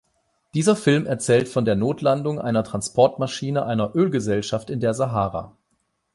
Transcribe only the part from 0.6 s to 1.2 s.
Film